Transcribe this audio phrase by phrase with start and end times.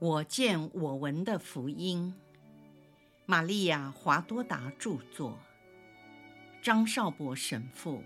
[0.00, 2.14] 我见我闻的福音，
[3.26, 5.38] 玛利亚·华多达著作，
[6.62, 8.02] 张少博神父、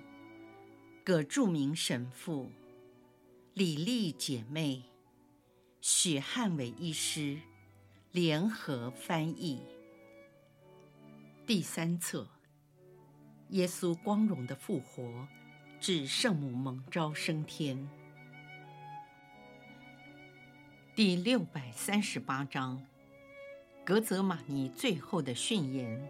[1.04, 2.50] 葛著名神父、
[3.52, 4.82] 李丽姐妹、
[5.80, 7.38] 许汉伟医师。
[8.11, 9.61] 联合翻译。
[11.45, 12.28] 第三册：
[13.48, 15.27] 耶稣光荣的复活
[15.80, 17.88] 至圣母蒙召升天。
[20.97, 22.80] 第六百三十八章，
[23.84, 26.09] 格泽玛尼最后的训言。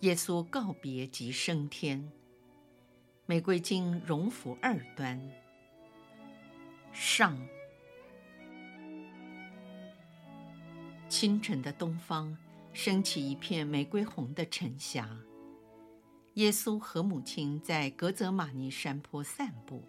[0.00, 2.10] 耶稣告别及升天。
[3.24, 5.22] 玫瑰经荣府二端。
[6.92, 7.38] 上。
[11.08, 12.36] 清晨的东方
[12.72, 15.08] 升起一片玫瑰红的晨霞。
[16.34, 19.84] 耶稣和母亲在格泽玛尼山坡散步。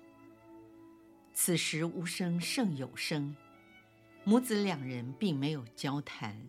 [1.34, 3.36] 此时无声胜有声。
[4.30, 6.40] 母子两人并没有交谈，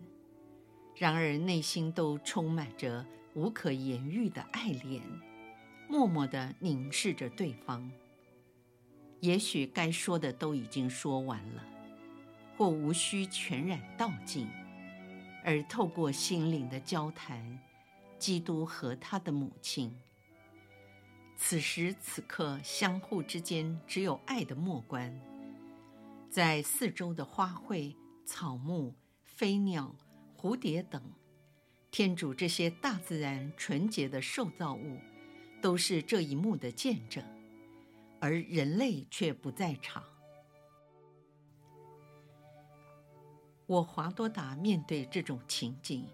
[0.95, 5.01] 然而内心都充满着无可言喻的爱恋，
[5.89, 7.91] 默默地凝视着对方。
[9.19, 11.65] 也许该说的都已经说完了，
[12.55, 14.47] 或无需全然道尽，
[15.43, 17.57] 而透过心灵的交谈，
[18.19, 19.91] 基督和他的母亲，
[21.35, 25.19] 此时此刻相互之间只有爱的默观。
[26.31, 27.93] 在四周的花卉、
[28.25, 29.93] 草木、飞鸟、
[30.37, 31.03] 蝴蝶等，
[31.91, 34.97] 天主这些大自然纯洁的受造物，
[35.61, 37.21] 都是这一幕的见证，
[38.21, 40.01] 而人类却不在场。
[43.65, 46.07] 我华多达面对这种情景，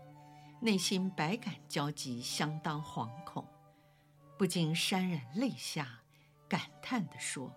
[0.60, 3.48] 内心百感交集，相当惶恐，
[4.36, 6.02] 不禁潸然泪下，
[6.50, 7.54] 感叹地说：“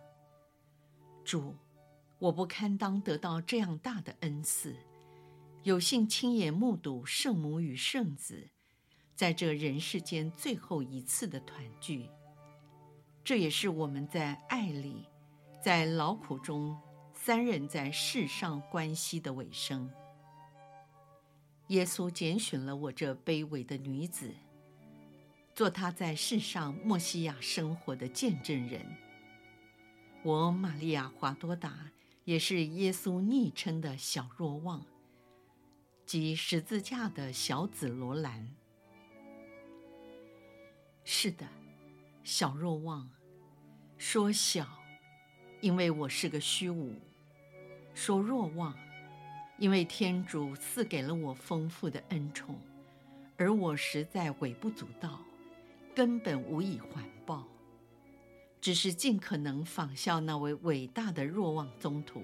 [1.25, 1.56] 主。”
[2.20, 4.76] 我不堪当得到这样大的恩赐，
[5.62, 8.50] 有幸亲眼目睹圣母与圣子
[9.16, 12.10] 在这人世间最后一次的团聚。
[13.25, 15.06] 这也是我们在爱里，
[15.62, 16.78] 在劳苦中，
[17.14, 19.91] 三人在世上关系的尾声。
[21.69, 24.34] 耶稣拣选了我这卑微的女子，
[25.54, 28.84] 做她在世上默西亚生活的见证人。
[30.22, 31.91] 我玛利亚·华多达。
[32.25, 34.84] 也是耶稣昵称的小若望，
[36.04, 38.54] 即十字架的小紫罗兰。
[41.03, 41.47] 是的，
[42.22, 43.10] 小若望，
[43.97, 44.66] 说小，
[45.60, 46.92] 因为我是个虚无；
[47.94, 48.76] 说若望，
[49.58, 52.56] 因为天主赐给了我丰富的恩宠，
[53.37, 55.20] 而我实在微不足道，
[55.94, 57.19] 根本无以还。
[58.60, 62.22] 只是尽可能仿效那位伟大的若望宗徒，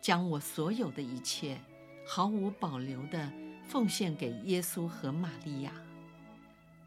[0.00, 1.60] 将我所有的一切
[2.06, 3.32] 毫无保留地
[3.64, 5.72] 奉献给耶稣和玛利亚，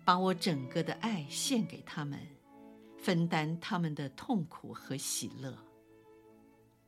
[0.06, 2.20] 把我整个的爱献给他们，
[2.98, 5.58] 分担他们的痛苦和喜乐。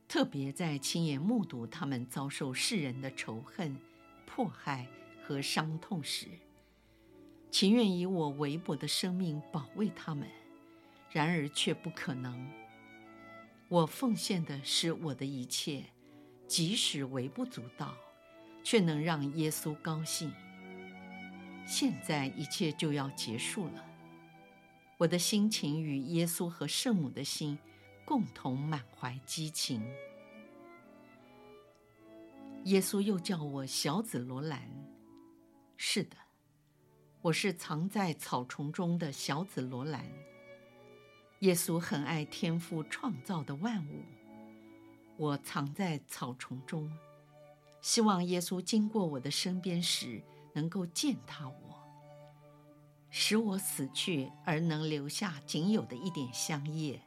[0.08, 3.76] 特别在亲眼目睹他们遭受世人的仇恨、
[4.24, 4.86] 迫害
[5.22, 6.28] 和伤痛时，
[7.50, 10.26] 情愿以我微薄的生命保卫他们。
[11.16, 12.46] 然而却不可能。
[13.68, 15.82] 我奉献的是我的一切，
[16.46, 17.96] 即使微不足道，
[18.62, 20.30] 却能让耶稣高兴。
[21.66, 23.82] 现在一切就要结束了，
[24.98, 27.58] 我的心情与耶稣和圣母的心
[28.04, 29.82] 共同满怀激情。
[32.64, 34.60] 耶稣又叫我小紫罗兰。
[35.78, 36.16] 是的，
[37.22, 40.04] 我是藏在草丛中的小紫罗兰。
[41.40, 44.02] 耶稣很爱天父创造的万物。
[45.18, 46.90] 我藏在草丛中，
[47.82, 50.22] 希望耶稣经过我的身边时
[50.54, 51.82] 能够践踏我，
[53.10, 57.00] 使我死去而能留下仅有的一点香叶，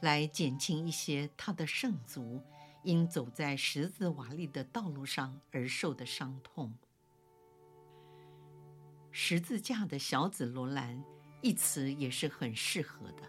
[0.00, 2.40] 来减轻一些他的圣足
[2.82, 6.72] 因走在十字瓦砾的道路上而受的伤痛。
[9.12, 11.00] 十字架的小紫罗兰
[11.40, 13.22] 一词也是很适合的。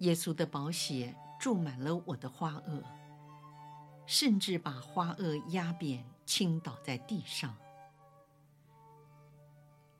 [0.00, 2.82] 耶稣的宝血注满了我的花萼，
[4.06, 7.56] 甚至把花萼压扁，倾倒在地上。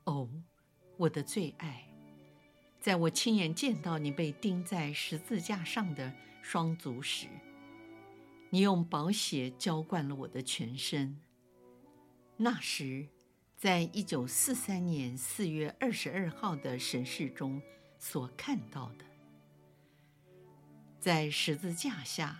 [0.05, 0.29] 哦，
[0.97, 1.85] 我的最爱，
[2.79, 6.11] 在我亲眼见到你被钉在十字架上的
[6.41, 7.27] 双足时，
[8.49, 11.19] 你用宝血浇灌了我的全身。
[12.37, 13.07] 那时，
[13.57, 17.61] 在一九四三年四月二十二号的神视中
[17.99, 19.08] 所看到的。
[20.99, 22.37] 在十字架下，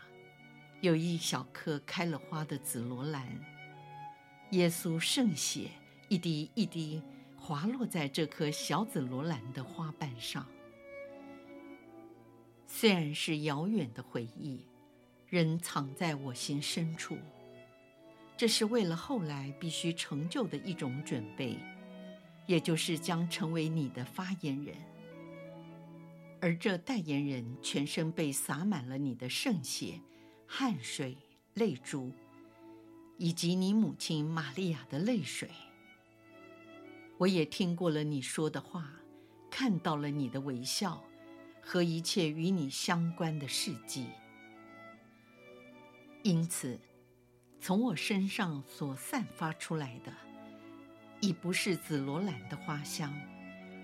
[0.81, 3.25] 有一小颗开了花的紫罗兰，
[4.51, 5.69] 耶稣圣血
[6.09, 7.01] 一滴一滴
[7.37, 10.45] 滑落在这颗小紫罗兰的花瓣上。
[12.67, 14.65] 虽然是遥远的回忆，
[15.29, 17.17] 仍藏在我心深处。
[18.35, 21.57] 这是为了后来必须成就的一种准备，
[22.45, 24.75] 也就是将成为你的发言人。
[26.41, 30.01] 而这代言人全身被洒满了你的圣血。
[30.51, 31.15] 汗水、
[31.53, 32.11] 泪珠，
[33.17, 35.47] 以及你母亲玛利亚的泪水。
[37.19, 38.91] 我也听过了你说的话，
[39.51, 41.03] 看到了你的微笑，
[41.61, 44.07] 和一切与你相关的事迹。
[46.23, 46.79] 因此，
[47.61, 50.11] 从我身上所散发出来的，
[51.21, 53.13] 已不是紫罗兰的花香，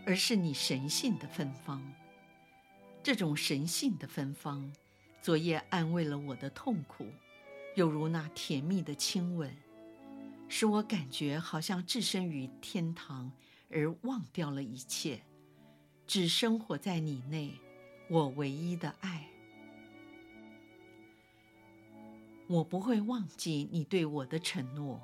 [0.07, 1.79] 而是你神性的芬芳。
[3.05, 4.73] 这种神性的芬芳。
[5.21, 7.05] 昨夜安慰了我的痛苦，
[7.75, 9.55] 犹如那甜蜜的亲吻，
[10.49, 13.31] 使我感觉好像置身于天堂，
[13.69, 15.21] 而忘掉了一切，
[16.07, 17.53] 只生活在你内，
[18.09, 19.29] 我唯一的爱。
[22.47, 24.99] 我不会忘记你对我的承诺，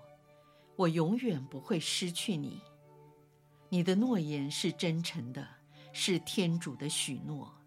[0.76, 2.62] 我永远不会失去你。
[3.70, 5.48] 你的诺言是真诚的，
[5.94, 7.61] 是天主的许诺。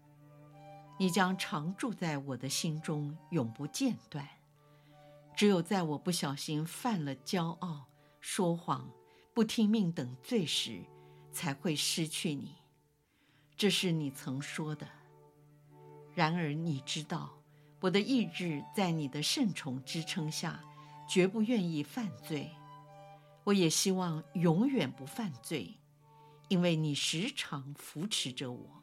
[0.97, 4.27] 你将常住在我的心中，永不间断。
[5.35, 7.85] 只有在我不小心犯了骄傲、
[8.21, 8.89] 说谎、
[9.33, 10.81] 不听命等罪时，
[11.33, 12.55] 才会失去你。
[13.57, 14.87] 这是你曾说的。
[16.13, 17.29] 然而你知道，
[17.81, 20.63] 我的意志在你的圣宠支撑下，
[21.09, 22.49] 绝不愿意犯罪。
[23.43, 25.77] 我也希望永远不犯罪，
[26.47, 28.81] 因为你时常扶持着我。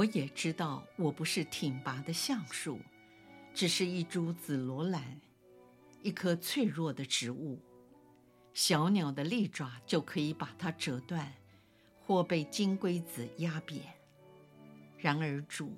[0.00, 2.80] 我也知道，我不是挺拔的橡树，
[3.52, 5.20] 只是一株紫罗兰，
[6.02, 7.60] 一棵脆弱的植物，
[8.54, 11.30] 小鸟的利爪就可以把它折断，
[12.06, 13.82] 或被金龟子压扁。
[14.96, 15.70] 然而主，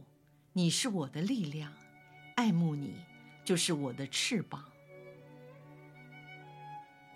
[0.52, 1.72] 你是我的力量，
[2.36, 3.04] 爱慕你
[3.44, 4.70] 就是我的翅膀。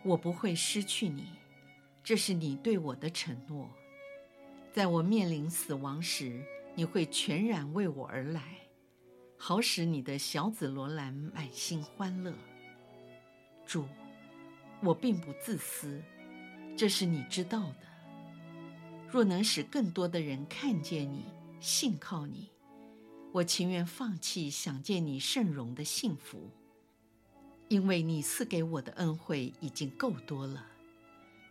[0.02, 1.28] 我不会失去你，
[2.02, 3.70] 这是你对我的承诺。
[4.72, 6.44] 在我面临死亡时，
[6.76, 8.58] 你会全然为我而来，
[9.38, 12.34] 好使你的小紫罗兰满心欢乐。
[13.64, 13.86] 主，
[14.82, 16.02] 我并不自私，
[16.76, 17.86] 这是你知道的。
[19.10, 21.24] 若能使更多的人看见你、
[21.60, 22.50] 信靠你，
[23.32, 26.50] 我情愿放弃想见你圣容的幸福，
[27.68, 30.66] 因为你赐给我的恩惠已经够多了，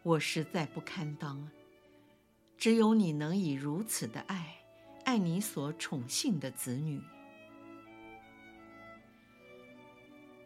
[0.03, 1.49] 我实在不堪当。
[2.57, 4.61] 只有你能以如此的爱。
[5.05, 6.99] 爱你所宠幸的子女，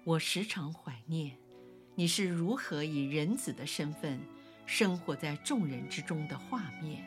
[0.03, 1.37] 我时常怀念
[1.95, 4.19] 你是如何以人子的身份
[4.65, 7.01] 生活在众人之中的画面，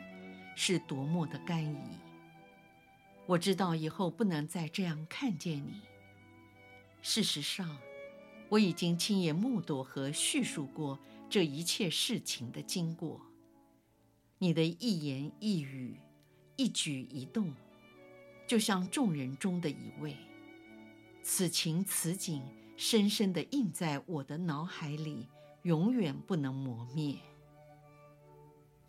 [0.55, 1.77] 是多么的甘怡。
[3.27, 5.79] 我知道以后不能再这样看见你。
[7.03, 7.77] 事实上，
[8.49, 13.21] 我已经亲眼目睹和叙述过这一切事情的经过。
[14.39, 15.99] 你的一言一语。
[16.55, 17.51] 一举一动，
[18.47, 20.15] 就像众人中的一位。
[21.23, 22.43] 此情此景，
[22.77, 25.27] 深深地印在我的脑海里，
[25.63, 27.17] 永远不能磨灭。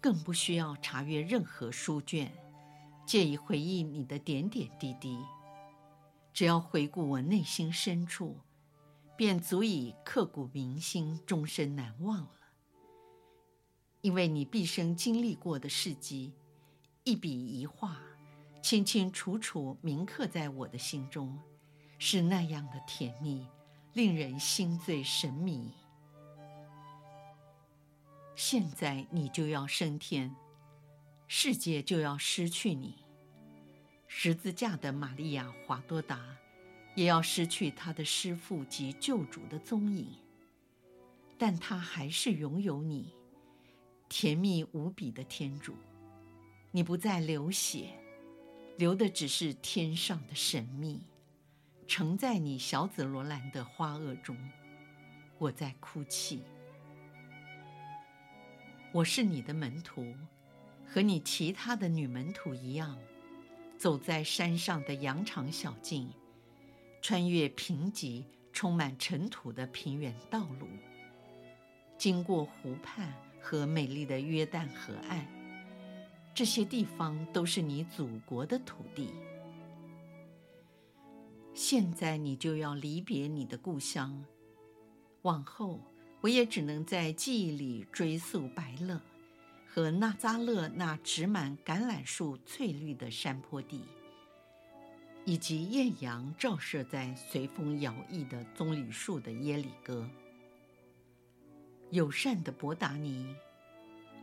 [0.00, 2.30] 更不需要查阅任何书卷，
[3.06, 5.18] 借以回忆你的点点滴滴。
[6.34, 8.36] 只要回顾我内心深处，
[9.16, 12.40] 便足以刻骨铭心，终身难忘了。
[14.02, 16.34] 因为你毕生经历过的事迹。
[17.06, 18.00] 一笔一画，
[18.62, 21.38] 清清楚楚铭刻在我的心中，
[21.98, 23.46] 是那样的甜蜜，
[23.92, 25.70] 令人心醉神迷。
[28.34, 30.34] 现在你就要升天，
[31.28, 33.04] 世界就要失去你。
[34.08, 36.38] 十字架的玛利亚·华多达，
[36.94, 40.08] 也要失去他的师父及救主的踪影，
[41.36, 43.12] 但他还是拥有你，
[44.08, 45.74] 甜蜜无比的天主。
[46.76, 47.90] 你不再流血，
[48.78, 51.04] 流的只是天上的神秘，
[51.86, 54.36] 盛在你小紫罗兰的花萼中。
[55.38, 56.42] 我在哭泣。
[58.90, 60.16] 我是你的门徒，
[60.84, 62.98] 和你其他的女门徒一样，
[63.78, 66.10] 走在山上的羊肠小径，
[67.00, 70.66] 穿越贫瘠、充满尘土的平原道路，
[71.96, 75.43] 经过湖畔和美丽的约旦河岸。
[76.34, 79.10] 这些地方都是你祖国的土地。
[81.54, 84.24] 现在你就要离别你的故乡，
[85.22, 85.80] 往后
[86.20, 89.00] 我也只能在记忆里追溯白勒
[89.64, 93.82] 和纳扎勒那植满橄榄树翠绿的山坡地，
[95.24, 100.10] 以及艳阳照射在随风摇曳的棕榈树的耶里哥。
[101.90, 103.36] 友善的博达尼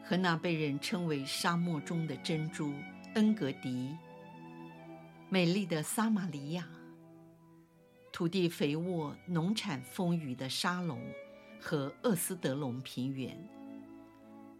[0.03, 2.73] 和那被人称为沙漠中的珍珠
[3.15, 3.95] 恩格迪，
[5.29, 6.67] 美丽的撒玛利亚，
[8.11, 11.01] 土地肥沃、农产丰腴的沙龙
[11.59, 13.37] 和厄斯德隆平原，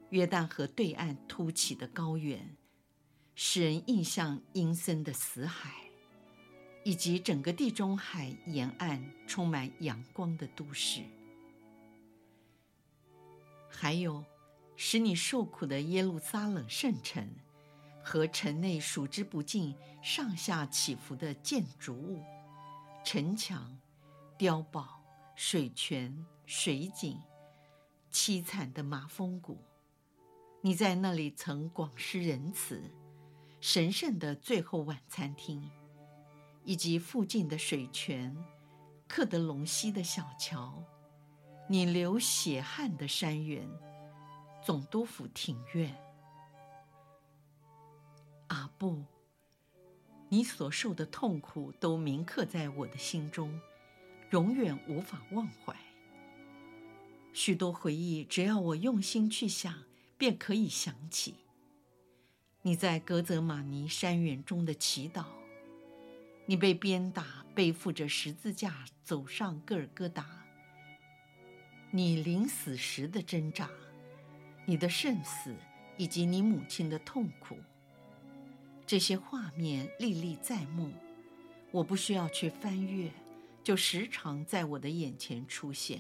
[0.10, 2.56] 约旦河对岸凸起的高原，
[3.36, 5.72] 使人印象阴森的死海，
[6.86, 11.02] 以及整个地中海沿岸充满阳光的都市。
[13.70, 14.24] 还有
[14.84, 17.24] 使你受苦的耶路撒冷圣城，
[18.04, 22.24] 和城内数之不尽、上下起伏的建筑物、
[23.06, 23.78] 城墙、
[24.40, 25.00] 碉堡、
[25.36, 27.16] 水泉、水井、
[28.12, 29.64] 凄惨的马蜂谷。
[30.62, 32.82] 你在那里曾广施仁慈，
[33.60, 35.70] 神圣的最后晚餐厅，
[36.64, 38.36] 以及附近的水泉、
[39.08, 40.84] 克德隆溪的小桥。
[41.70, 43.70] 你流血汗的山原，
[44.64, 45.96] 总督府庭院，
[48.48, 49.04] 阿布，
[50.30, 53.60] 你所受的痛苦都铭刻在我的心中，
[54.30, 55.76] 永远无法忘怀。
[57.34, 59.84] 许多回忆，只要我用心去想，
[60.16, 61.36] 便可以想起。
[62.62, 65.26] 你在格泽玛尼山园中的祈祷，
[66.46, 70.46] 你被鞭打，背负着十字架走上戈尔戈达。
[71.90, 73.68] 你临死时的挣扎，
[74.72, 75.54] 你的圣死，
[75.98, 77.58] 以及你母亲的痛苦，
[78.88, 80.90] 这些画面历历在目。
[81.72, 83.12] 我不需要去翻阅，
[83.62, 86.00] 就时常在我的眼前出现。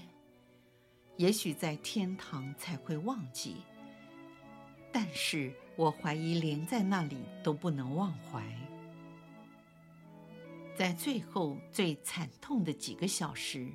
[1.17, 3.57] 也许在天堂才会忘记，
[4.89, 8.41] 但是我怀疑连在那里都不能忘怀。
[10.77, 13.67] 在最后最惨痛的几个小时。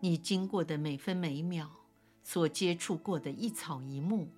[0.00, 1.70] 你经过的每分每秒，
[2.22, 4.28] 所接触过的一草一木，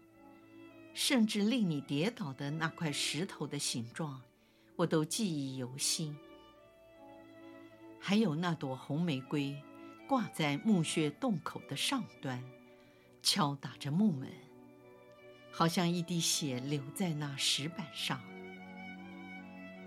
[0.95, 4.21] 甚至令你跌倒的那块石头的形状，
[4.77, 6.17] 我都记忆犹新。
[8.01, 9.57] 还有那朵红玫瑰，
[10.09, 12.43] 挂在墓穴洞口的上端，
[13.23, 14.29] 敲打着木门，
[15.51, 18.21] 好像一滴血流在那石板上。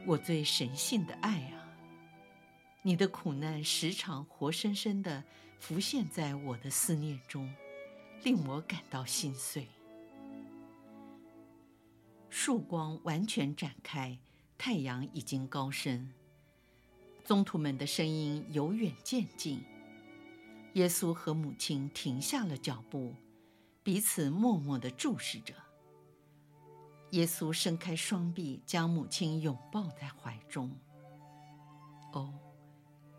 [0.05, 1.67] 我最神性的爱啊，
[2.81, 5.23] 你的苦难时常活生生的。
[5.59, 7.51] 浮现在我的思念中，
[8.23, 9.67] 令我感到心碎。
[12.29, 14.17] 曙光完全展开，
[14.57, 16.11] 太阳已经高升。
[17.23, 19.63] 宗徒们的声音由远渐近。
[20.73, 23.13] 耶稣和母亲停下了脚步，
[23.81, 25.53] 彼此默默地注视着。
[27.11, 30.69] 耶稣伸开双臂，将母亲拥抱在怀中。
[32.13, 32.33] 哦，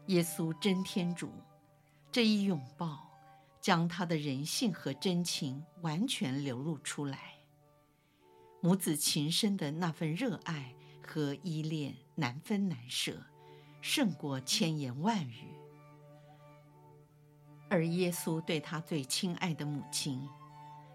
[0.06, 1.30] 耶稣真天主！
[2.12, 3.07] 这一拥抱，
[3.68, 7.34] 将他的人性和真情完全流露出来。
[8.62, 10.74] 母子情深的那份热爱
[11.06, 13.22] 和依恋，难分难舍，
[13.82, 15.52] 胜过千言万语。
[17.68, 20.26] 而耶稣对他最亲爱的母亲，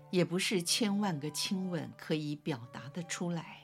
[0.09, 3.59] 也不是千万个亲吻可以表达得出来。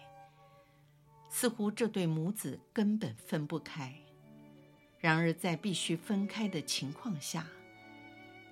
[1.32, 3.92] 似乎这对母子根本分不开。
[5.00, 7.48] 然而，在必须分开的情况下，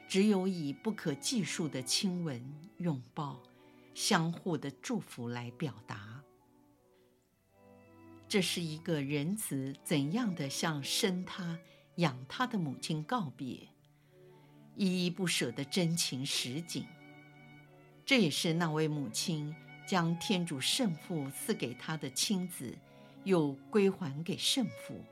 [0.08, 2.42] 只有以不可计数的亲吻、
[2.78, 3.42] 拥抱、
[3.94, 6.24] 相互的祝福来表达。
[8.30, 11.60] 这是一个仁慈怎样的向生他、
[11.96, 13.68] 养他的母亲告别，
[14.76, 16.86] 依依不舍的真情实景。
[18.06, 19.54] 这也是那位母亲
[19.86, 22.78] 将天主圣父赐给他的亲子，
[23.24, 25.04] 又归还给圣父。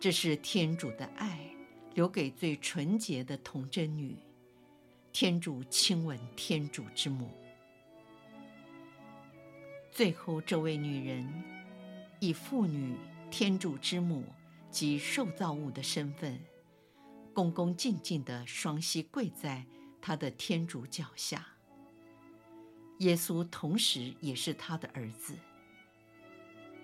[0.00, 1.38] 这是天主的爱，
[1.94, 4.16] 留给最纯洁的童贞女。
[5.12, 7.28] 天主亲吻天主之母。
[9.90, 11.26] 最后，这位女人
[12.20, 12.96] 以妇女、
[13.30, 14.24] 天主之母
[14.70, 16.40] 及受造物的身份，
[17.34, 19.66] 恭恭敬敬地双膝跪在
[20.00, 21.44] 她的天主脚下。
[22.98, 25.34] 耶稣同时也是她的儿子，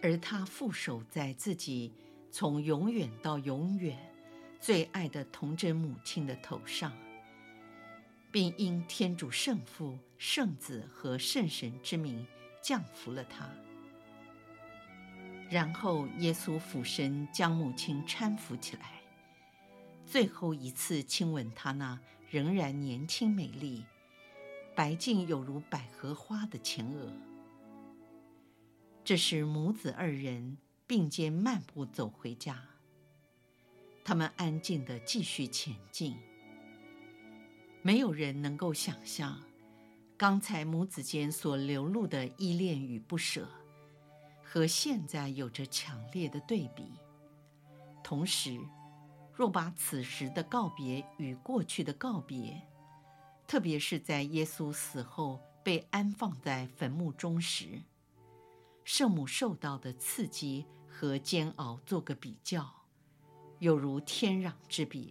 [0.03, 1.93] 而她负守在自己。
[2.33, 3.97] 从永远到永远，
[4.61, 6.93] 最爱的童贞母亲的头上，
[8.33, 12.27] 并因天主圣父、圣子和圣神之名
[12.61, 13.49] 降服了他。
[15.49, 19.01] 然后耶稣俯身将母亲搀扶起来，
[20.05, 23.85] 最后一次亲吻她那仍然年轻美丽、
[24.75, 27.13] 白净有如百合花的前额。
[29.05, 32.61] 这时母子二人并肩漫步走回家，
[34.07, 36.17] 他们安静地继续前进。
[37.83, 39.37] 没有人能够想象，
[40.17, 43.49] 刚才母子间所流露的依恋与不舍，
[44.45, 46.93] 和现在有着强烈的对比。
[48.05, 48.61] 同时，
[49.35, 52.63] 若把此时的告别与过去的告别，
[53.45, 57.83] 特别是在耶稣死后被安放在坟墓中时，
[58.85, 62.73] 圣母受到的刺激和煎熬做个比较，
[63.59, 65.07] 有如天壤之别。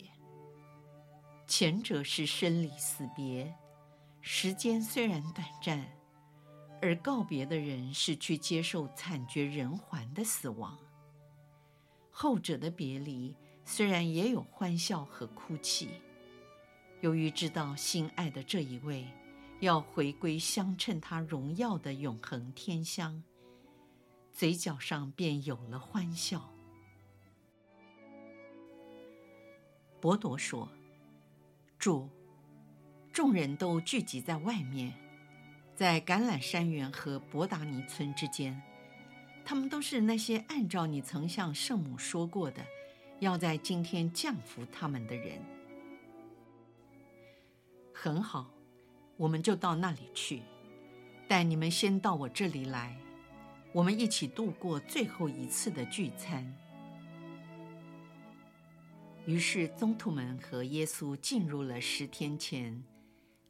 [1.47, 3.53] 前者是生离死别，
[4.21, 5.85] 时间虽然短暂，
[6.81, 10.77] 而告别的人是去接受惨绝人寰的死亡。
[12.09, 15.89] 后者的别离虽然也有欢笑和哭泣，
[17.01, 19.05] 由于知道心爱的这一位
[19.59, 23.21] 要回归相称他荣耀的永恒天乡，
[24.31, 26.54] 嘴角上便有了欢笑。
[30.05, 30.69] 伯多说。
[31.79, 32.07] 主，
[33.11, 34.93] 众人都聚集在外面，
[35.73, 38.61] 在橄榄山园和伯达尼村之间。
[39.43, 42.63] 他们都是那些按照你曾向圣母说过的，
[43.19, 45.41] 要在今天降服他们的人。
[47.91, 48.51] 很好，
[49.17, 50.43] 我们就到那里去。
[51.27, 52.95] 但你们先到我这里来，
[53.73, 56.55] 我们一起度过最后一次的聚餐。
[59.25, 62.83] 于是，宗徒们和耶稣进入了十天前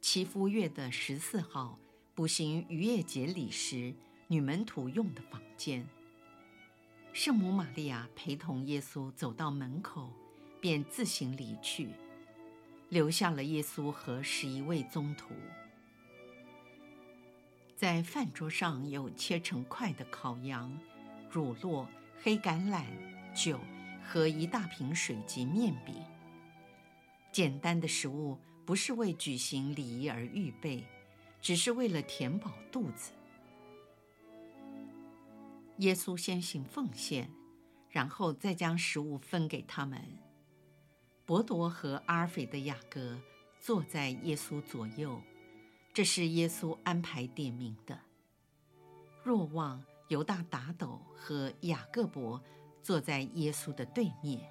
[0.00, 1.78] 祈福月的十四号
[2.14, 3.94] 补行逾越节礼时
[4.26, 5.86] 女门徒用的房间。
[7.12, 10.10] 圣母玛利亚陪同耶稣走到门口，
[10.62, 11.90] 便自行离去，
[12.88, 15.34] 留下了耶稣和十一位宗徒。
[17.76, 20.72] 在饭桌上有切成块的烤羊、
[21.30, 21.86] 乳酪、
[22.22, 22.86] 黑橄榄、
[23.34, 23.60] 酒。
[24.06, 25.96] 和一大瓶水及面饼。
[27.32, 30.86] 简单的食物不是为举行礼仪而预备，
[31.42, 33.10] 只是为了填饱肚子。
[35.78, 37.30] 耶稣先行奉献，
[37.90, 40.00] 然后再将食物分给他们。
[41.26, 43.20] 伯多和阿尔斐的雅各
[43.60, 45.20] 坐在耶稣左右，
[45.92, 48.00] 这是耶稣安排点名的。
[49.22, 52.40] 若望、犹大达斗和雅各伯。
[52.86, 54.48] 坐在耶稣的对面，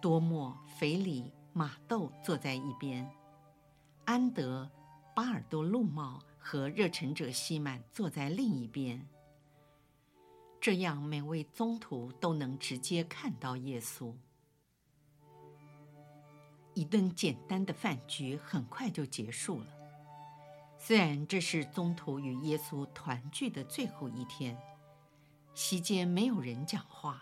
[0.00, 3.10] 多莫、腓里、马窦坐在一边，
[4.04, 4.70] 安德、
[5.16, 9.04] 巴尔多禄茂和热忱者西满坐在另一边。
[10.60, 14.14] 这样，每位宗徒都能直接看到耶稣。
[16.72, 19.66] 一顿简单的饭局很快就结束了。
[20.78, 24.56] 虽然这是宗徒与耶稣团聚的最后一天。
[25.60, 27.20] 席间没有人讲话。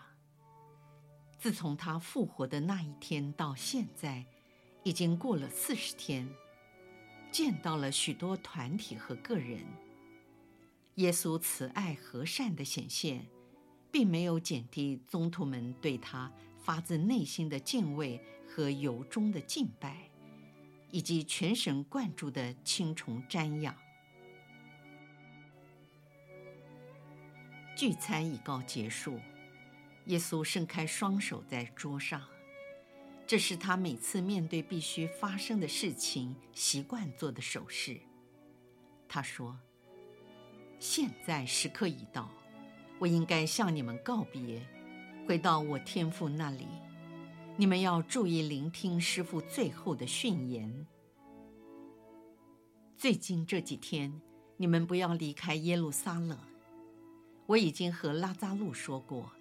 [1.39, 4.23] 自从他复活的那一天到现在，
[4.83, 6.29] 已经过了四十天，
[7.31, 9.65] 见到了许多团体和个人。
[10.97, 13.25] 耶稣慈爱和善的显现，
[13.91, 20.11] 并没有减低宗徒们对他发自内心的敬畏和由衷的敬拜，
[20.91, 23.75] 以及全神贯注的亲崇瞻仰。
[27.77, 29.19] 聚餐已告结束，
[30.05, 32.23] 耶稣伸开双手在桌上，
[33.27, 38.01] 这是他每次面对必须发生的事情习惯做的手势。
[39.07, 39.55] 他说
[40.81, 42.31] ：“现在时刻已到，
[42.97, 44.59] 我应该向你们告别，
[45.27, 46.65] 回到我天父那里。
[47.57, 50.87] 你们要注意聆听师父最后的训言。
[52.97, 54.19] 最近这几天，
[54.57, 56.35] 你们不要离开耶路撒冷。”
[57.47, 59.31] 我已经和拉扎路说过，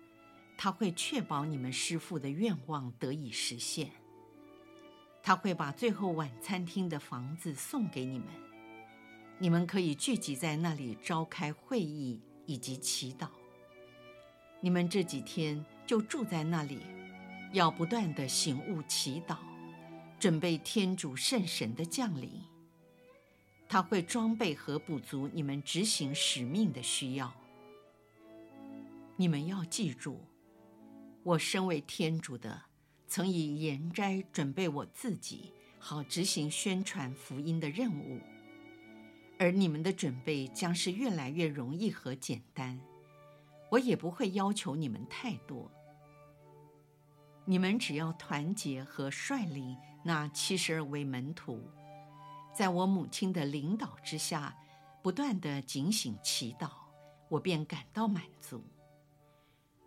[0.56, 3.90] 他会确保你们师父的愿望得以实现。
[5.22, 8.28] 他会把最后晚餐厅的房子送给你们，
[9.38, 13.26] 你们可以聚集在那里召开会议以及祈祷。
[14.60, 16.78] 你们这几天就住在那里，
[17.52, 19.36] 要不断的醒悟祈祷，
[20.20, 22.40] 准备天主圣神的降临。
[23.68, 27.34] 他会装备和补足你们执行使命的需要。
[29.18, 30.26] 你们要记住，
[31.22, 32.64] 我身为天主的，
[33.08, 38.20] 曾以严斋准备我自己，好执行宣传福音的任务。
[39.38, 42.78] 而你们的准备将是越来越容易和简单，
[43.70, 45.70] 我也不会要求你们太多。
[47.46, 49.74] 你们只要团结和率领
[50.04, 51.62] 那七十二位门徒，
[52.54, 54.54] 在我母亲的领导之下，
[55.02, 56.70] 不断的警醒祈祷，
[57.30, 58.62] 我便感到满足。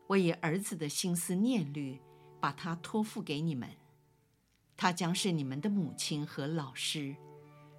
[0.10, 2.02] 我以儿子的心思念虑，
[2.42, 3.70] 把他托付给你们。
[4.76, 7.16] 他将是你们的母亲和老师，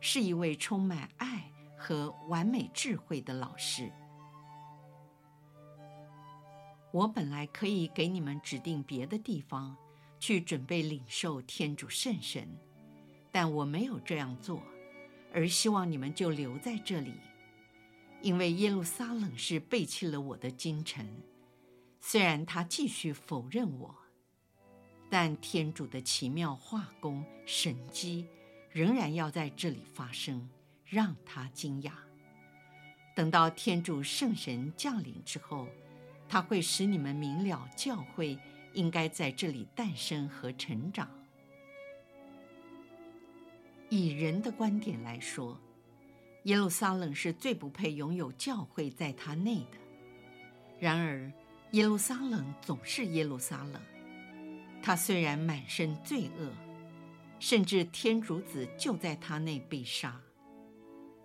[0.00, 3.90] 是一位充满爱和完美智慧的老师。
[6.92, 9.76] 我本来可以给你们指定别的地方，
[10.20, 12.56] 去准备领受天主圣神，
[13.32, 14.62] 但我没有这样做，
[15.32, 17.14] 而希望你们就留在这里，
[18.22, 21.04] 因为耶路撒冷是背弃了我的京城，
[22.00, 23.94] 虽然他继续否认我。
[25.12, 28.28] 但天主的奇妙化工神迹
[28.70, 30.48] 仍然要在这里发生，
[30.84, 31.90] 让他惊讶。
[33.12, 35.66] 等到天主圣神降临之后，
[36.28, 38.38] 他会使你们明了教会
[38.72, 41.10] 应该在这里诞生和成长。
[43.88, 45.60] 以人的观点来说，
[46.44, 49.78] 耶路撒冷是最不配拥有教会在他内的。
[50.78, 51.32] 然而，
[51.72, 53.80] 耶路撒冷总是耶路撒冷。
[54.82, 56.50] 他虽然满身罪恶，
[57.38, 60.20] 甚至天主子就在他内被杀，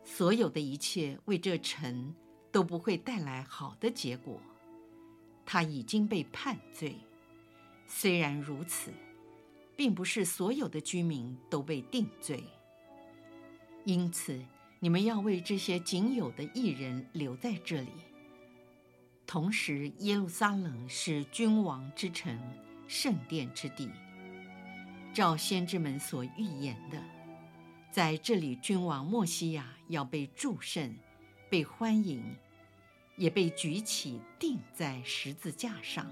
[0.04, 2.14] 所有的一切为这城
[2.52, 4.40] 都不会带来好的结果。
[5.46, 6.96] 他已经被判罪，
[7.88, 8.92] 虽然如此，
[9.76, 12.44] 并不是所有的居民都被定罪。
[13.84, 14.40] 因此，
[14.80, 17.92] 你们要为这些仅有的艺人留在这里。
[19.26, 22.40] 同时，耶路撒冷是君王之城。
[22.88, 23.90] 圣殿之地，
[25.12, 27.04] 照先知们所预言的，
[27.92, 30.96] 在这里，君王默西亚要被祝圣，
[31.50, 32.24] 被欢迎，
[33.16, 36.08] 也被举起，钉在十字架上。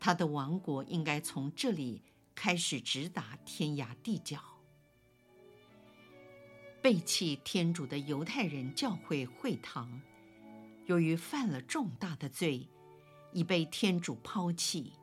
[0.00, 2.02] 他的王国应该从这里
[2.34, 4.40] 开始直达天涯地角。
[6.82, 10.00] 背弃天主的犹太人教会会堂，
[10.86, 12.68] 由于犯了重大的罪，
[13.32, 14.94] 已被天主抛弃。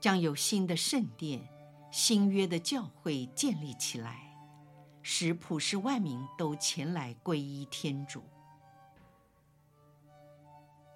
[0.00, 1.48] 将有新的圣殿、
[1.92, 4.36] 新约的教会建立起来，
[5.00, 8.24] 使普世万民都前来皈依天主。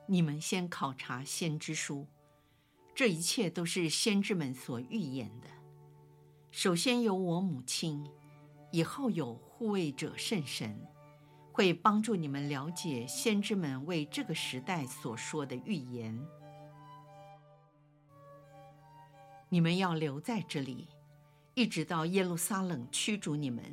[0.08, 2.08] 你们先考察先知书，
[2.96, 5.46] 这一切都是先知们所预言的。
[6.50, 8.04] 首先有我母亲，
[8.72, 10.76] 以后有护卫者圣神，
[11.56, 16.22] 会帮助你们了解先知们为这个时代所说的预言。
[19.48, 20.86] 你们要留在这里，
[21.54, 23.64] 一直到耶路撒冷驱逐你们，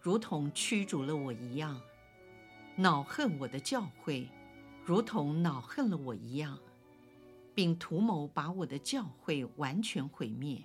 [0.00, 1.80] 如同驱逐了我一样；
[2.74, 4.28] 恼恨我的教会，
[4.84, 6.58] 如同恼恨了我一样，
[7.54, 10.60] 并图谋把我的教会完全毁灭。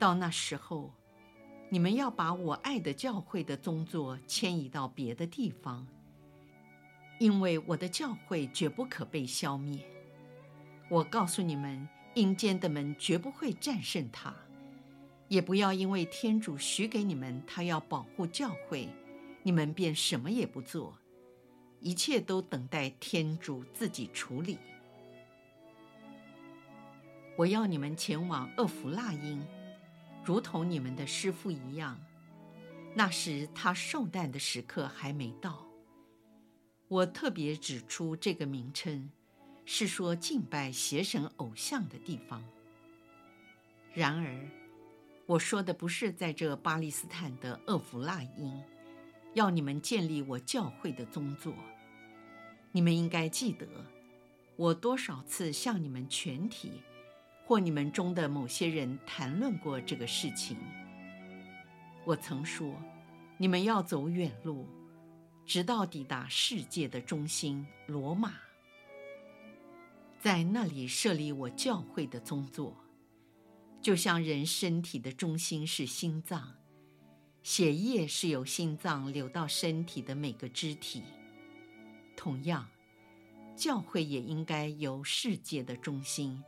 [0.00, 0.92] 到那时候，
[1.72, 5.86] 你们要把我爱的教会的宗座迁移到别的地方，
[7.18, 9.82] 因为我的教会绝不可被消灭。
[10.90, 11.88] 我告诉你们。
[12.14, 14.34] 阴间的门绝不会战胜它，
[15.28, 18.86] 也不要因为天主许给你们他要保护教会，
[19.42, 20.94] 你们便什么也不做，
[21.80, 24.58] 一切都等待天主自己处理。
[27.34, 29.42] 我要你们前往厄弗辣因，
[30.24, 32.00] 如同你们的师父一样。
[32.94, 35.66] 那时他受难的时刻还没到。
[36.88, 39.10] 我特别指出这个名称。
[39.64, 42.42] 是说敬拜邪神偶像的地方。
[43.94, 44.50] 然而，
[45.24, 48.60] 我说的不是在这巴勒斯坦的厄弗拉因，
[49.34, 51.54] 要你们建立我教会的宗座。
[52.72, 53.66] 你们应该记得，
[54.56, 56.82] 我多少次向你们全体，
[57.52, 60.56] 或你们中的某些人谈论过这个事情。
[62.02, 62.74] 我曾说，
[63.36, 64.66] 你们要走远路，
[65.44, 68.32] 直到抵达世界的中心罗马。
[70.18, 72.74] 在那里设立我教会的宗座，
[73.82, 76.54] 就像人身体的中心是心脏，
[77.42, 81.02] 血液是由心脏流到身体的每个肢体。
[82.16, 82.66] 同样，
[83.54, 86.42] 教会也应该由世界的中心，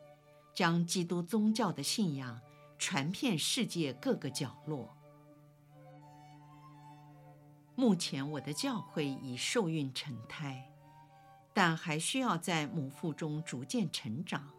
[0.55, 2.41] 将基督宗教的信仰
[2.79, 4.97] 传遍世界各个角落。
[7.75, 10.71] 目前，我的教会已受孕成胎。
[11.57, 14.51] 但还需要在母腹中逐渐成长。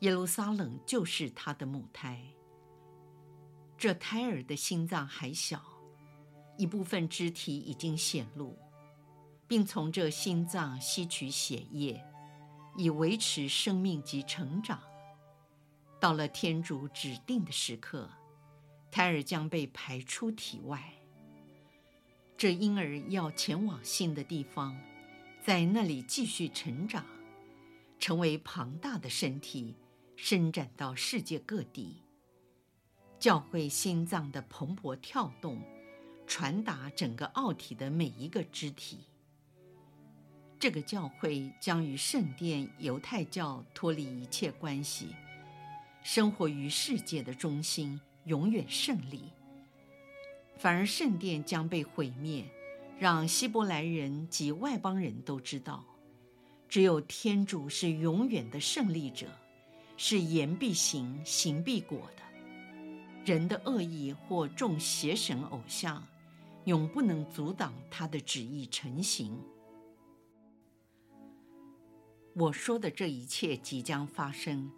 [0.00, 2.20] 耶路撒冷就是他的母胎。
[3.78, 5.62] 这胎儿的心脏还小，
[6.58, 8.58] 一部分肢体已经显露，
[9.46, 12.04] 并从这心脏吸取血液，
[12.76, 14.80] 以维持生命及成长。
[15.98, 18.10] 到了天主指定的时刻，
[18.90, 20.92] 胎儿将被排出体外。
[22.36, 24.78] 这婴儿要前往新的地方，
[25.42, 27.04] 在那里继续成长，
[27.98, 29.74] 成为庞大的身体，
[30.16, 32.02] 伸展到世界各地。
[33.18, 35.62] 教会心脏的蓬勃跳动，
[36.26, 39.06] 传达整个奥体的每一个肢体。
[40.58, 45.08] 这个教会将与圣殿犹太教脱离一切关系，
[46.02, 49.30] 生活于世界的中心，永远胜利。
[50.56, 52.42] 反而圣殿将被毁灭，
[52.98, 55.84] 让希伯来人及外邦人都知道，
[56.70, 59.26] 只有天主是永远的胜利者，
[59.98, 62.22] 是言必行，行必果的。
[63.26, 66.02] 人的恶意或众邪神偶像，
[66.64, 69.38] 永不能阻挡他的旨意成行。
[72.38, 74.70] 我说的这一切即将发生，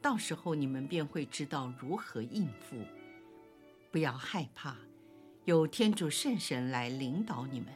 [0.00, 2.76] 到时候你们便会知道如何应付。
[3.90, 4.76] 不要害怕。
[5.44, 7.68] 有天主圣神来领导你们。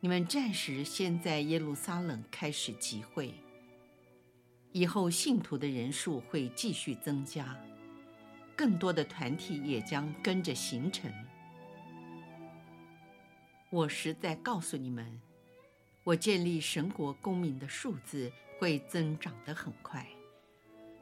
[0.00, 3.34] 你们暂时先在耶路撒冷开始集会，
[4.72, 7.54] 以后信徒的人数会继续增加，
[8.56, 11.12] 更多的团体也将跟着形成。
[13.68, 15.20] 我实在告诉你们，
[16.04, 20.06] 我建立神国公民的数字会增长得很快，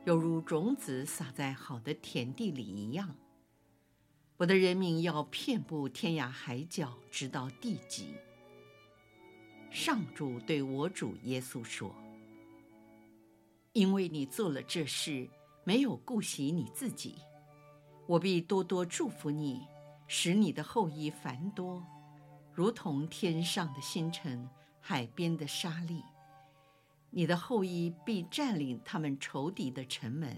[0.05, 3.13] 犹如种子撒在好的田地里一样。
[4.37, 8.15] 我的人民要遍布天涯海角，直到地极。
[9.71, 11.93] 上主对我主耶稣说
[13.75, 15.29] ：“因为你做了这事，
[15.65, 17.17] 没有顾惜你自己，
[18.07, 19.67] 我必多多祝福你，
[20.07, 21.85] 使你的后裔繁多，
[22.53, 24.49] 如同天上的星辰、
[24.83, 26.03] 海边的沙粒。
[27.09, 30.37] 你的后裔必占领他们仇敌的城门。”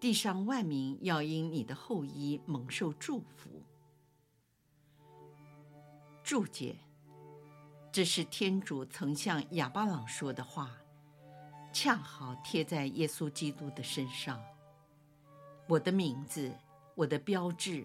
[0.00, 3.64] 地上万民要因你的后裔蒙受祝福。
[6.22, 6.76] 注解：
[7.90, 10.70] 这是天主曾向亚巴朗说的话，
[11.72, 14.40] 恰好贴在耶稣基督的身上。
[15.66, 16.54] 我的名字、
[16.94, 17.84] 我的标志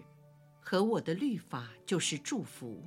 [0.62, 2.84] 和我的律法就是祝福。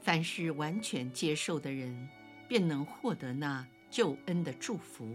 [0.00, 2.08] 凡是完全接受的人，
[2.48, 5.06] 便能获得那救恩的祝福。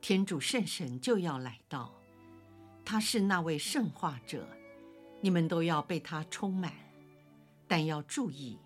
[0.00, 1.92] 天主圣神就要来到，
[2.84, 4.48] 他是那位圣化者，
[5.20, 6.72] 你们都要被他充满。
[7.68, 8.56] 但要注意，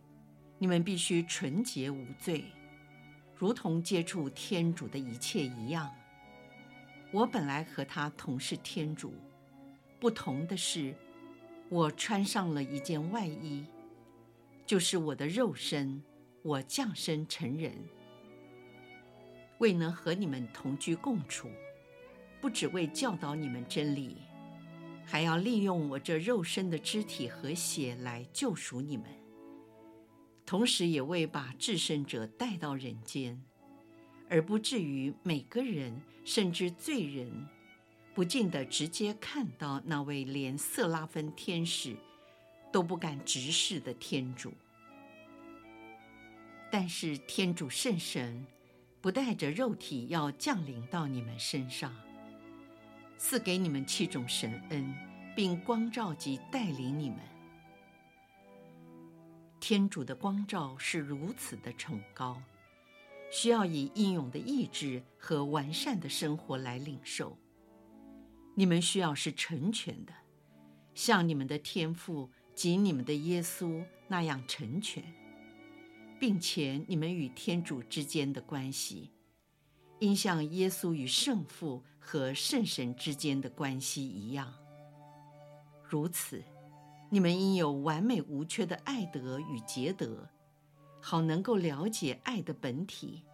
[0.59, 2.45] 你们必须纯洁无罪，
[3.35, 5.91] 如同接触天主的一切一样。
[7.11, 9.15] 我本来和他同是天主，
[9.99, 10.95] 不同的是，
[11.71, 13.65] 我穿上了一件外衣，
[14.67, 16.03] 就是我的肉身，
[16.43, 17.73] 我降生成人。
[19.59, 21.49] 为能和你们同居共处，
[22.41, 24.17] 不只为教导你们真理，
[25.05, 29.07] 还要利用我这肉身的肢体和血来救赎你们，
[30.45, 33.41] 同时也为把至圣者带到人间，
[34.29, 37.31] 而不至于每个人甚至罪人
[38.15, 41.97] 不禁地直接看到那位连色拉芬天使
[42.73, 44.53] 都不敢直视的天主。
[46.71, 48.47] 但是天主圣神。
[49.03, 51.91] 不带着肉体要降临到你们身上，
[53.17, 54.95] 赐给你们七种神恩，
[55.35, 57.19] 并光照及带领你们。
[59.59, 62.39] 天主的光照是如此的崇高，
[63.31, 67.35] 需要以英勇的意志和完善的生活来领受。
[68.61, 70.13] 你们需要是成全的，
[70.95, 75.03] 像你们的天父及你们的耶稣那样成全。
[76.19, 79.13] 并且你们与天主之间的关系，
[80.01, 84.53] 应像耶稣与圣父和圣神之间的关系一样。
[85.83, 86.45] 如此，
[87.09, 90.29] 你们应有完美无缺的爱德与洁德，
[91.01, 93.25] 好能够了解爱的本体，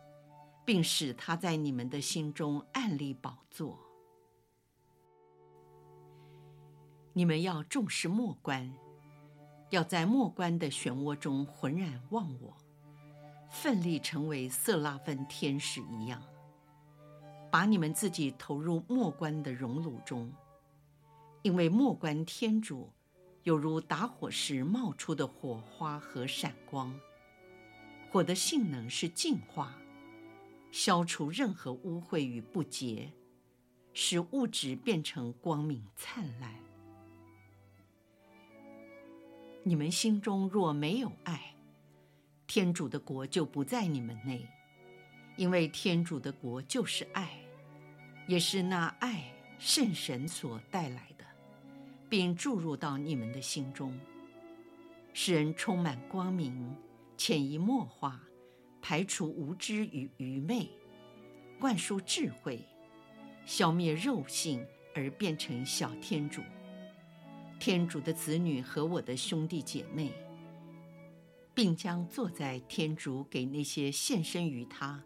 [0.64, 3.76] 并使它在你们的心中按立宝座。
[7.16, 8.70] 你们要重视末观，
[9.70, 12.54] 要在末观的漩涡中浑然忘我。
[13.48, 16.22] 奋力成为色拉芬天使一样，
[17.50, 20.30] 把你们自己投入末观的熔炉中，
[21.40, 22.92] 因为末观天主
[23.44, 26.94] 有如打火时冒出的火花和闪光，
[28.10, 29.74] 火的性能是净化，
[30.70, 33.10] 消除任何污秽与不洁，
[33.94, 36.65] 使物质变成光明灿烂。
[39.68, 41.52] 你们心中若没有爱，
[42.46, 44.46] 天主的国就不在你们内。
[45.34, 47.36] 因为天主的国就是爱，
[48.28, 49.24] 也是那爱
[49.58, 51.24] 圣神所带来的，
[52.08, 53.92] 并注入到你们的心中，
[55.12, 56.72] 使人充满光明，
[57.16, 58.22] 潜移默化，
[58.80, 60.70] 排除无知与愚昧，
[61.58, 62.64] 灌输智慧，
[63.44, 66.40] 消灭肉性，而变成小天主。
[67.66, 70.12] 天主的子女和我的兄弟姐妹，
[71.52, 75.02] 并将坐在天主给那些献身于他。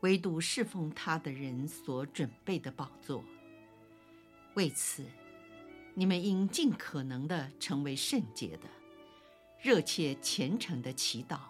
[0.00, 3.22] 唯独侍奉他的人所准备的宝座。
[4.54, 5.04] 为此，
[5.92, 8.62] 你们应尽可能地成为圣洁的，
[9.60, 11.40] 热切虔诚的祈祷，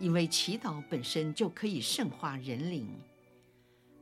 [0.00, 2.88] 因为祈祷本身就可以圣化人灵，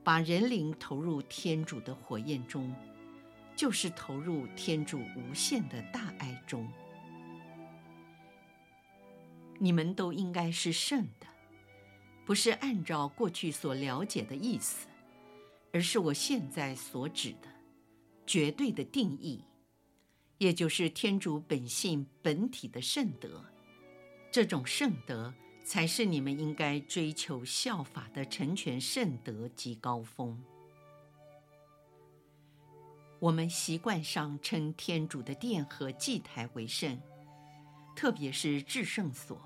[0.02, 2.74] 把人灵投入天主的火焰中，
[3.58, 6.70] 就是投入天主无限的大爱中。
[9.58, 11.26] 你们都应该是圣的。
[12.24, 14.86] 不是按照过去所了解的意思，
[15.72, 17.48] 而是我现在所指的
[18.24, 19.42] 绝对的定义，
[20.36, 23.44] 也就是天主本性本体的圣德。
[24.30, 30.40] 这种圣德才是你们应该追求效法的成全圣德及高峰。
[33.20, 37.00] 我们习惯上称天主的殿和祭台为圣，
[37.96, 39.40] 特别是至圣所。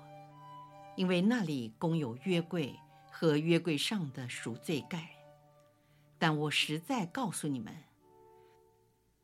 [0.95, 2.79] 因为那里供有约柜
[3.11, 5.09] 和约柜上的赎罪盖，
[6.19, 7.75] 但我实在告诉你们，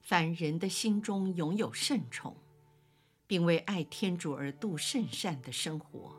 [0.01, 2.35] 凡人的心中拥有圣宠，
[3.27, 6.15] 并为爱天主而度圣善的生活，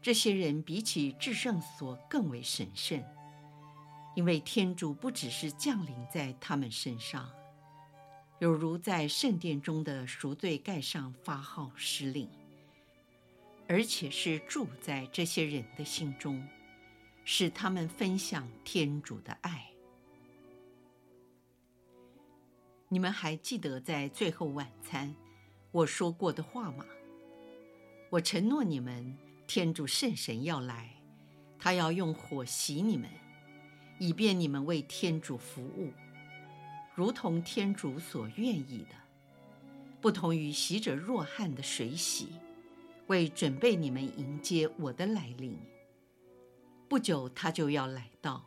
[0.00, 3.04] 这些人比起至圣所更为神圣，
[4.18, 7.30] 因为天主不只是降临在他们身上，
[8.40, 12.28] 有如在圣殿中的赎罪盖上发号施令。
[13.68, 16.44] 而且是住在这些人的心中，
[17.24, 19.70] 使他们分享天主的爱。
[22.88, 25.14] 你们还记得在最后晚餐
[25.70, 26.84] 我说过的话吗？
[28.10, 30.92] 我承诺你们，天主圣神要来，
[31.56, 33.08] 他要用火洗你们，
[33.98, 35.92] 以便你们为天主服务，
[36.94, 38.94] 如同天主所愿意的，
[40.00, 42.28] 不同于洗者若翰的水洗。
[43.08, 45.56] 为准备你们迎接我的来临，
[46.90, 48.44] 不久他就要来到。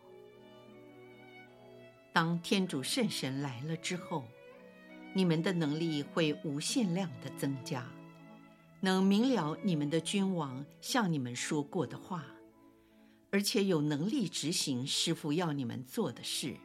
[2.13, 4.23] 当天主圣神来了之后，
[5.13, 7.91] 你们的能力会无限量的增加，
[8.81, 12.23] 能明了你们的君王向你们说过的话，
[13.31, 16.57] 而且有能力执行师傅要你们做的事，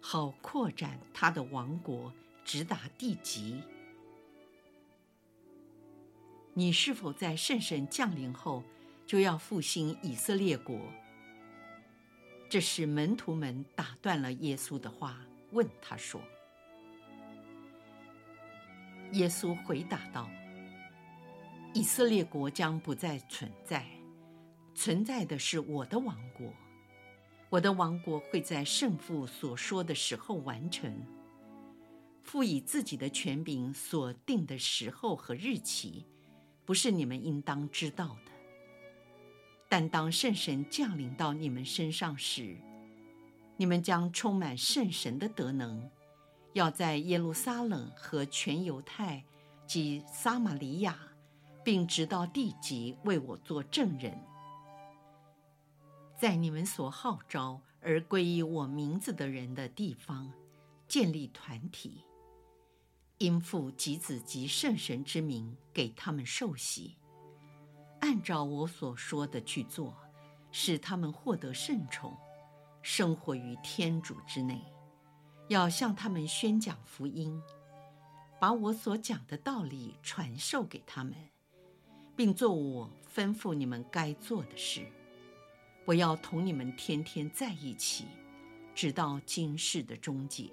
[0.00, 2.12] 好扩展他的王国，
[2.44, 3.60] 直达地极。
[6.54, 8.62] 你是否在圣神降临后
[9.06, 10.78] 就要复兴以色列国？
[12.48, 15.20] 这时门徒们打断了耶稣的话，
[15.52, 16.20] 问他说
[19.12, 20.28] ：“耶稣回答道：
[21.74, 23.86] 以色列国将不再存在，
[24.74, 26.52] 存在的是我的王国。
[27.48, 31.00] 我的王国会在圣父所说的时候完成。
[32.22, 36.06] 父以自己的权柄所定的时候和日期。”
[36.66, 38.30] 不是你们应当知道的，
[39.68, 42.56] 但当圣神降临到你们身上时，
[43.56, 45.90] 你们将充满圣神的德能，
[46.52, 49.24] 要在耶路撒冷和全犹太
[49.66, 50.96] 及撒玛利亚，
[51.64, 54.16] 并直到地极为我作证人。
[56.20, 60.30] 在你们所号召而归依我名字的人的地方，
[60.86, 62.04] 建立团体。
[63.16, 66.98] 因父及子及圣神之名给他们受洗，
[68.02, 69.96] 按照我所说的去做，
[70.52, 72.14] 使他们获得圣宠，
[72.82, 74.62] 生活于天主之内。
[75.48, 77.42] 要向他们宣讲福音，
[78.38, 81.14] 把我所讲的道理传授给他们，
[82.14, 84.86] 并做我吩咐你们该做的事。
[85.90, 88.04] 我要同你们天天在一起，
[88.76, 90.48] 直到今世的终结。